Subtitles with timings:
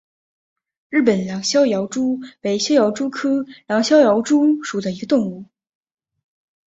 [0.89, 5.45] 日本狼逍遥蛛为逍遥蛛科狼逍遥蛛属的动物。